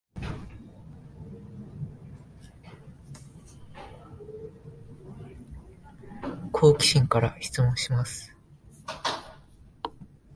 [6.51, 8.35] 好奇心から質問します